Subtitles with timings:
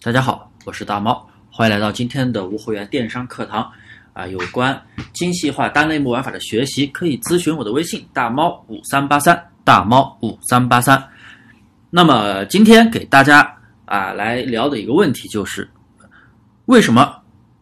[0.00, 3.68] 大家好，我是大猫，欢迎来到今天的无货源电商课堂。
[4.12, 4.80] 啊，有关
[5.12, 11.04] 精细化单类目玩法的学习，可以咨询我的微信大猫五三八三大猫五三八三。
[11.90, 13.52] 那么今天给大家
[13.86, 15.68] 啊来聊的一个问题就是，
[16.66, 17.12] 为什么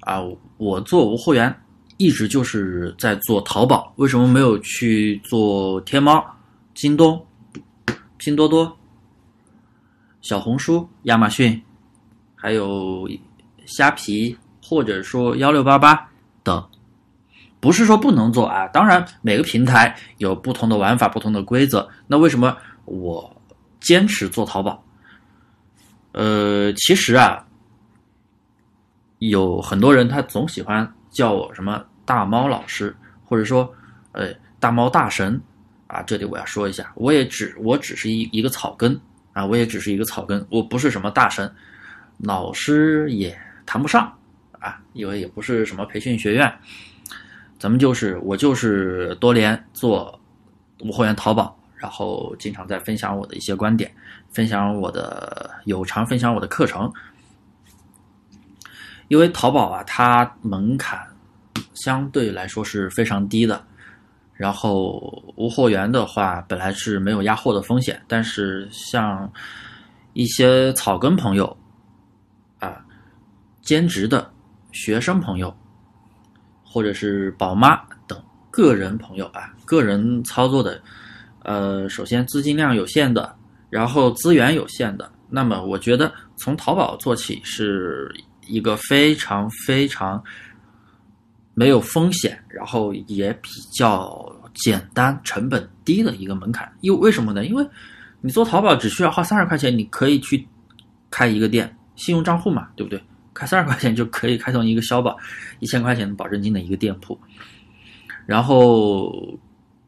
[0.00, 0.20] 啊
[0.58, 1.54] 我做无货源
[1.96, 6.22] 一直就是在做淘宝，为什么没有去做天猫、
[6.74, 7.18] 京东、
[8.18, 8.76] 拼多多、
[10.20, 11.62] 小红书、亚马逊，
[12.46, 13.10] 还有
[13.64, 16.08] 虾皮，或者说幺六八八？
[16.44, 16.64] 等，
[17.58, 21.88] 不是说不能做啊，当然每个平台有不同的玩法、不同的规则。
[22.06, 23.36] 那为什么我
[23.80, 24.80] 坚持做淘宝？
[26.12, 27.44] 呃，其实啊，
[29.18, 33.68] 有很多人他总喜欢叫我什么大猫老师，或者说
[34.12, 35.42] 呃大猫大神
[35.88, 36.00] 啊。
[36.00, 38.96] 这里我要说一下，我也只我只是一一个草根
[39.32, 41.52] 啊，我也只是一个草根，我不是什么大神，
[42.18, 44.12] 老师也谈不上。
[44.58, 46.52] 啊，因为也不是什么培训学院，
[47.58, 50.18] 咱们就是我就是多年做
[50.80, 53.94] 无货源淘宝，然后经常在分享我的一些观点，
[54.32, 56.90] 分享我的有偿分享我的课程。
[59.08, 60.98] 因为淘宝啊，它门槛
[61.74, 63.62] 相对来说是非常低的，
[64.34, 69.30] 然后无货源的话本来是没有压货的风险，但是像
[70.14, 71.56] 一些草根朋友，
[73.66, 74.32] 兼职的。
[74.72, 75.56] 学生朋友，
[76.62, 80.78] 或者是宝妈等个人朋友啊，个人操作的，
[81.44, 83.34] 呃，首先资金量有限的，
[83.70, 88.14] 然后资源有限的，那么我觉得从淘宝做起是
[88.46, 90.22] 一个非常非常
[91.54, 96.70] 没有风险，然后也比较简单、成本低的一个门槛。
[96.82, 97.46] 因为为什么呢？
[97.46, 97.66] 因为
[98.20, 100.46] 你做淘宝只需要花三十块钱，你可以去
[101.10, 103.02] 开一个店，信用账户嘛，对不对？
[103.36, 105.14] 开三十块钱就可以开通一个消保
[105.58, 107.20] 一千块钱保证金的一个店铺，
[108.24, 109.38] 然后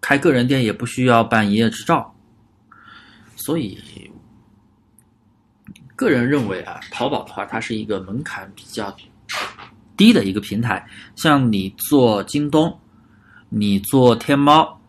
[0.00, 2.14] 开个人店也不需要办营业执照，
[3.36, 3.78] 所以
[5.94, 8.96] 个人认为啊，淘宝的话，它是一个门槛比较
[9.94, 10.84] 低的一个平台。
[11.14, 12.80] 像你做京东，
[13.50, 14.80] 你做天猫、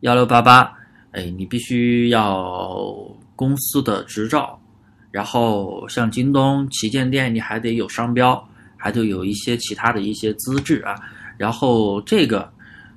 [0.00, 0.74] 幺六八八，
[1.12, 2.96] 哎，你必须要
[3.36, 4.58] 公司的执照。
[5.10, 8.46] 然后像京东旗舰店，你还得有商标，
[8.76, 10.94] 还得有一些其他的一些资质啊。
[11.36, 12.52] 然后这个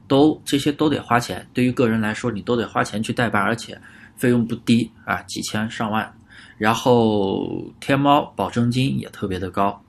[0.08, 3.80] 都这些都得花钱，对于个人来说，你都得花钱去代办，而且
[4.18, 6.12] 费用不低啊，几千上万。
[6.58, 9.82] 然后天猫保证金也特别的高，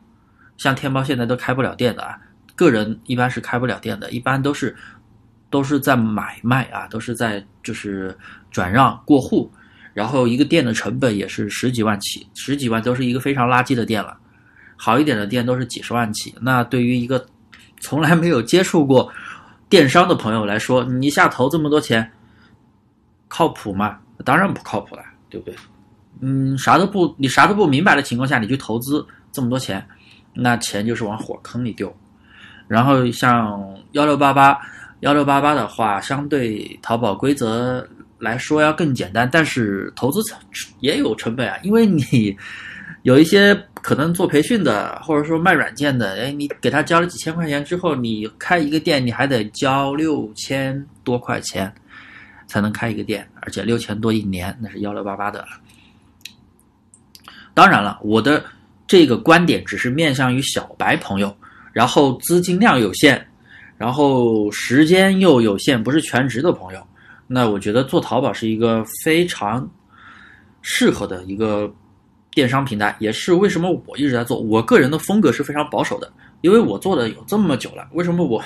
[0.57, 2.19] 像天猫现在都开不了店的啊，
[2.55, 4.75] 个人一般是开不了店的，一般都是
[5.51, 8.17] 都是在买卖啊，都是在就是
[8.51, 9.51] 转让过户。
[9.95, 14.17] 然后一个店的成本也是十几万起，十几万都是一个非常垃圾的店了，
[14.77, 16.35] 好一点的店都是几十万起。
[16.41, 17.27] 那对于一个
[17.81, 19.13] 从来没有接触过
[19.69, 22.11] 电商的朋友来说，你一下投这么多钱，
[23.29, 23.99] 靠谱吗？
[24.25, 25.55] 当然不靠谱了，对不对？
[26.21, 29.87] 嗯，啥都不，你啥都不明白的情况下，你去投资这么多钱，
[30.33, 31.95] 那钱就是往火坑里丢。
[32.67, 34.59] 然后像幺六八八，
[35.01, 37.87] 幺六八八的话，相对淘宝规则。
[38.23, 40.39] 来说要更简单，但是投资成
[40.79, 42.37] 也有成本啊，因为你
[43.03, 43.53] 有一些
[43.83, 51.75] 可能做培训的，或者说卖软件的，哎，你给他交了几千块钱之后，你开一个店，你还得交六千多块钱
[52.47, 55.45] 才能开一个店，而且六千多一年，那是幺六八八的。
[57.55, 58.45] 当然了，我的
[58.87, 61.37] 这个观点只是面向于小白朋友，
[61.73, 63.27] 然后资金量有限，
[63.77, 66.87] 然后时间又有限，不是全职的朋友。
[67.35, 69.67] 那我觉得做淘宝是一个非常
[70.61, 71.75] 适合的一个
[72.33, 74.39] 电商平台，也是为什么我一直在做。
[74.39, 76.13] 我个人的风格是非常保守的，
[76.43, 78.45] 因为我做的有这么久了，为什么我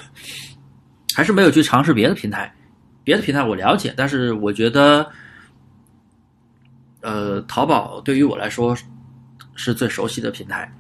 [1.17, 2.55] 还是没有去尝试别的平台？
[3.03, 5.05] 别的平台我了解，但是我觉得，
[7.01, 8.77] 呃，淘宝对于我来说
[9.57, 10.73] 是最熟悉的平台，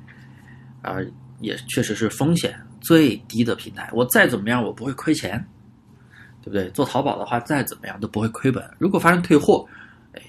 [0.83, 0.95] 啊，
[1.41, 3.91] 也确实是风险最低的平台。
[3.93, 5.45] 我再怎么样，我不会亏钱。
[6.47, 6.71] 对不对？
[6.71, 8.63] 做淘宝的话，再怎么样都不会亏本。
[8.79, 9.67] 如果发生退货，
[10.13, 10.23] 哎，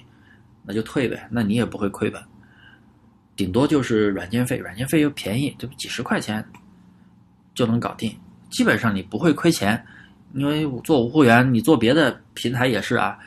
[0.64, 2.20] 那就退呗，那你也不会亏本，
[3.36, 6.44] 顶多就是软件费，软件费又便宜，就几十块钱
[7.54, 8.12] 就能搞定。
[8.50, 9.86] 基本上你不会亏钱，
[10.34, 13.20] 因为做无货源，你做别的平台也是啊，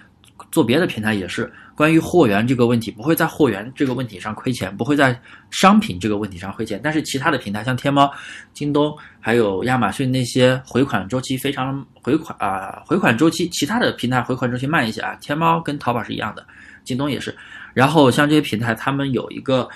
[0.50, 1.48] 做别的平台也是。
[1.80, 5.18] 关于货源这个问题，不会在货源这个问题上亏钱，不会在
[5.50, 6.78] 商品这个问题上亏钱。
[6.84, 8.12] 但是其他的平台，像天猫、
[8.52, 15.16] 京东，还有亚马逊那些回款周期非常回款啊，回款周期，其他的平台回款周期慢一些啊。
[15.22, 16.46] 天猫跟淘宝是一样的，
[16.84, 17.34] 京东也是。
[17.72, 19.66] 然后像这些平台，他们有一个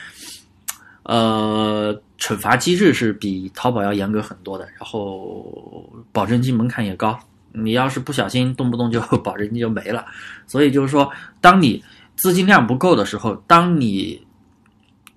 [1.05, 7.19] 呃，惩罚机制是比淘宝要严格很多的，然后保证金门槛也高。
[7.57, 10.05] 你要是不小心，动不动就保证金就没了。
[10.47, 11.09] 所以就是说，
[11.41, 11.83] 当你
[12.17, 14.21] 资金量不够的时候，当你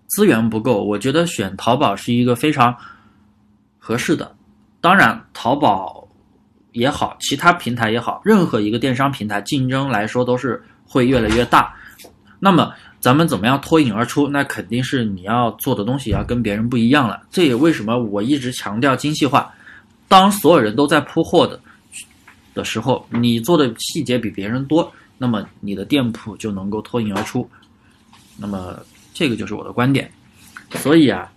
[0.07, 2.75] 资源不够，我觉得选淘宝是一个非常
[3.79, 4.35] 合适的。
[4.79, 6.07] 当然，淘宝
[6.73, 11.73] 也好，其他平台也好，任何一个电商平台竞争来说都是会越来越大。
[12.39, 14.27] 那么，咱们怎么样脱颖而出？
[14.27, 17.23] 那肯定是你要做的东西要跟别人不一样了。
[17.31, 19.51] 这也为什么我一直强调精细化。
[20.07, 21.59] 当所有人都在铺货的。
[22.57, 27.49] 的时候，你做的细节比别人多，那么你的店铺就能够脱颖而出。
[28.35, 28.77] 那么
[29.13, 30.11] 这个就是我的观点。
[30.71, 31.31] 所以啊，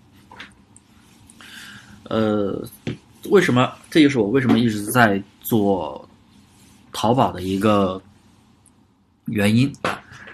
[2.04, 2.66] 呃，
[3.28, 3.72] 为什么？
[3.88, 6.08] 这就是我为什么一直在做
[6.92, 8.02] 淘宝的一个
[9.26, 9.72] 原因。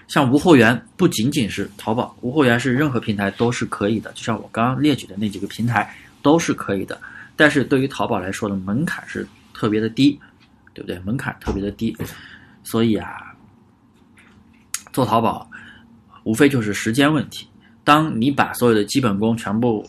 [0.07, 6.99] 像无货源不仅仅是淘宝，无货源是任何平台都是可以的，就像我刚刚列举的那几个平台都是可以的。
[7.35, 10.19] 但是对于淘宝来说的门槛是特别的低。
[10.77, 10.99] 对不对？
[10.99, 11.97] 门槛特别的低，
[12.61, 13.35] 所以啊，
[14.93, 15.49] 做淘宝
[16.23, 17.49] 无非就是时间问题。
[17.83, 19.83] 当你把所有的基本功全部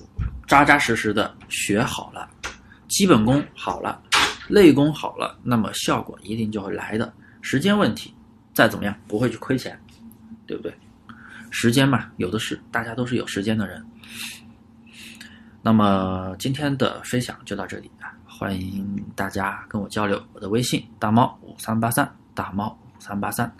[0.46, 2.26] 扎扎实实的学好了，
[2.88, 4.00] 基本功好了，
[4.48, 7.12] 内功好了，那么效果一定就会来的。
[7.42, 8.14] 时间问题，
[8.54, 9.78] 再怎么样不会去亏钱，
[10.46, 10.72] 对不对？
[11.50, 13.84] 时间嘛，有的是，大家都是有时间的人。
[15.60, 18.16] 那么今天的分享就到这里啊。
[18.38, 23.52] 欢迎大家跟我交流，我的微信大猫五三八三，大猫五三八三。